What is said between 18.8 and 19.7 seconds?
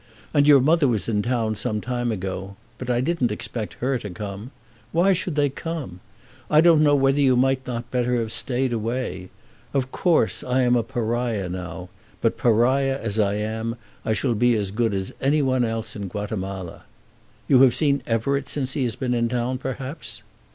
has been in town,